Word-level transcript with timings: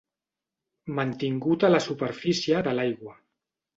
Mantingut 0.99 1.65
a 1.67 1.71
la 1.73 1.81
superfície 1.89 2.67
de 2.69 2.77
l'aigua. 2.79 3.15